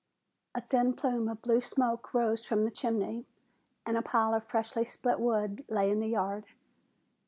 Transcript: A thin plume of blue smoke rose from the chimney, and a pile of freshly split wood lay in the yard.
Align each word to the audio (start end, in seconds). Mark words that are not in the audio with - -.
A 0.55 0.61
thin 0.61 0.93
plume 0.93 1.29
of 1.29 1.43
blue 1.43 1.61
smoke 1.61 2.11
rose 2.11 2.43
from 2.43 2.65
the 2.65 2.71
chimney, 2.71 3.27
and 3.85 3.95
a 3.97 4.01
pile 4.01 4.33
of 4.33 4.43
freshly 4.43 4.83
split 4.83 5.19
wood 5.19 5.63
lay 5.69 5.91
in 5.91 5.99
the 5.99 6.07
yard. 6.07 6.47